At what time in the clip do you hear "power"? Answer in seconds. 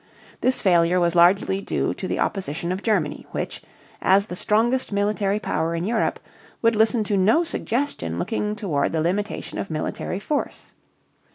5.39-5.75